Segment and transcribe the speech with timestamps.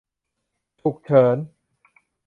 [0.81, 1.37] ฉุกเฉิน